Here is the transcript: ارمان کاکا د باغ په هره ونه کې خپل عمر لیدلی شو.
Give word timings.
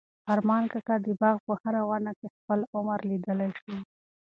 ارمان 0.33 0.63
کاکا 0.71 0.95
د 1.05 1.07
باغ 1.21 1.37
په 1.45 1.53
هره 1.61 1.81
ونه 1.89 2.11
کې 2.19 2.27
خپل 2.37 2.59
عمر 2.75 2.99
لیدلی 3.09 3.49
شو. 3.59 3.75